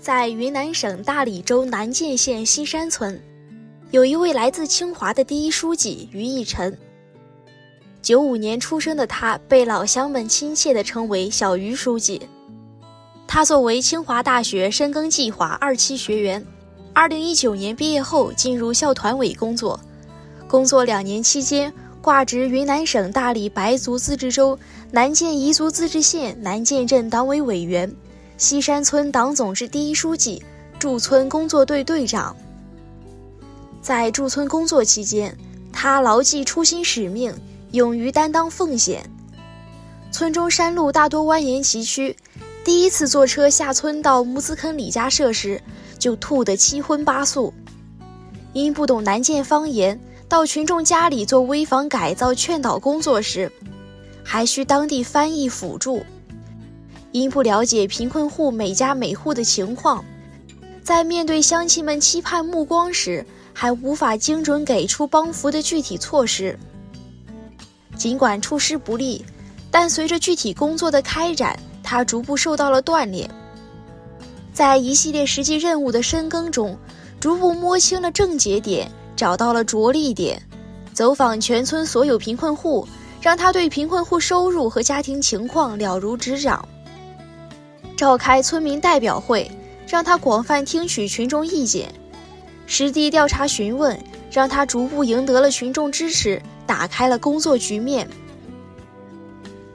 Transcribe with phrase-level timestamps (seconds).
[0.00, 3.20] 在云南省大理州南涧县西山村，
[3.90, 6.74] 有一位来自清华的第一书记于义臣。
[8.00, 12.22] 九五年出生的他，被老乡们亲切地称为“小于书记”。
[13.28, 16.42] 他作为清华大学深耕计划二期学员，
[16.94, 19.78] 二零一九年毕业后进入校团委工作，
[20.48, 21.70] 工作两年期间，
[22.00, 24.58] 挂职云南省大理白族自治州
[24.90, 27.94] 南涧彝族自治县南涧镇党委委员。
[28.40, 30.42] 西山村党总支第一书记、
[30.78, 32.34] 驻村工作队队长。
[33.82, 35.36] 在驻村工作期间，
[35.70, 37.34] 他牢记初心使命，
[37.72, 39.04] 勇于担当奉献。
[40.10, 42.16] 村中山路大多蜿蜒崎岖，
[42.64, 45.60] 第一次坐车下村到木子坑李家社时，
[45.98, 47.52] 就吐得七荤八素。
[48.54, 50.00] 因不懂南涧方言，
[50.30, 53.52] 到群众家里做危房改造劝导工作时，
[54.24, 56.02] 还需当地翻译辅助。
[57.12, 60.04] 因不了解贫困户每家每户的情况，
[60.82, 66.56] 在面对乡亲们期盼目光时，还无法精准给出帮扶的具体措施。
[67.96, 69.24] 尽管出师不利，
[69.70, 73.28] 但随着具体工作的开展，他逐步受到了锻炼。
[74.52, 76.78] 在一系列实际任务的深耕中，
[77.18, 80.40] 逐步摸清了症结点，找到了着力点，
[80.92, 82.86] 走访全村所有贫困户，
[83.20, 86.66] 让他对贫困户收入和家庭情况了如指掌。
[88.00, 89.50] 召开村民代表会，
[89.86, 91.84] 让他广泛听取群众意见；
[92.66, 98.08] 实地调查询问，让他逐步赢得了群众支持，打开了工作局面。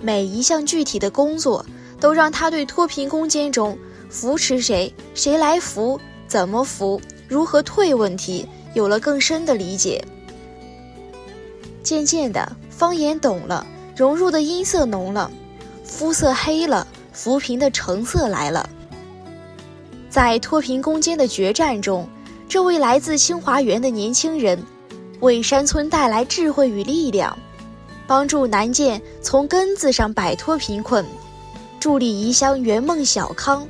[0.00, 1.66] 每一项具体的工作，
[1.98, 3.76] 都让他对脱贫攻坚中
[4.08, 10.00] 扶持谁、谁来扶、怎么扶、如何退问题有了更深的理解。
[11.82, 15.28] 渐渐的，方言懂了，融入的音色浓了，
[15.82, 16.86] 肤色黑了。
[17.12, 18.68] 扶贫的成色来了，
[20.08, 22.08] 在脱贫攻坚的决战中，
[22.48, 24.62] 这位来自清华园的年轻人，
[25.20, 27.38] 为山村带来智慧与力量，
[28.06, 31.04] 帮助南涧从根子上摆脱贫困，
[31.78, 33.66] 助力宜乡圆梦小康，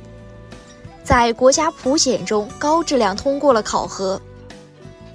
[1.03, 4.21] 在国家普检中高质量通过了考核，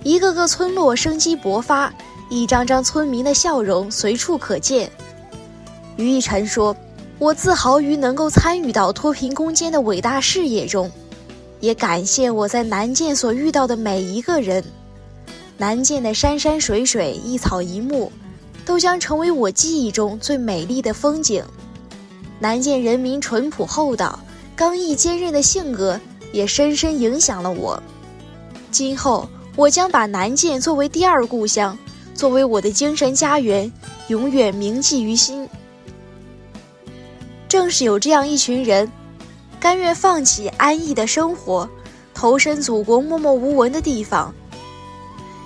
[0.04, 1.92] 一个个村落生机勃发，
[2.28, 4.90] 一张张村民的笑容随处可见。
[5.96, 6.76] 于一晨说。
[7.18, 10.88] 我自豪于能够参与到脱贫攻坚的伟大事业中，
[11.58, 14.62] 也感谢我在南涧所遇到的每一个人。
[15.56, 18.12] 南涧的山山水水、一草一木，
[18.64, 21.44] 都将成为我记忆中最美丽的风景。
[22.38, 24.16] 南涧人民淳朴厚道、
[24.54, 26.00] 刚毅坚韧的性格，
[26.30, 27.82] 也深深影响了我。
[28.70, 31.76] 今后，我将把南涧作为第二故乡，
[32.14, 33.72] 作为我的精神家园，
[34.06, 35.48] 永远铭记于心。
[37.48, 38.92] 正是有这样一群人，
[39.58, 41.68] 甘愿放弃安逸的生活，
[42.12, 44.34] 投身祖国默默无闻的地方。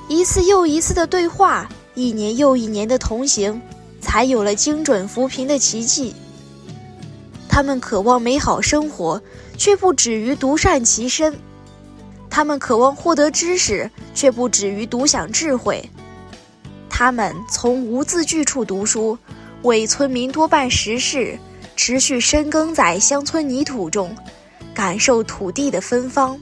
[0.09, 3.63] 一次又一次的对话，一年又一年的同行，
[4.01, 6.13] 才有了精准扶贫的奇迹。
[7.49, 9.23] 他们渴望美好生活，
[9.57, 11.33] 却不止于独善其身；
[12.29, 15.89] 他们渴望获得知识，却不止于独享智慧。
[16.91, 19.17] 他们从无字句处读书，
[19.63, 21.39] 为村民多办实事。
[21.85, 24.15] 持续深耕在乡村泥土中，
[24.73, 26.39] 感受土地的芬芳。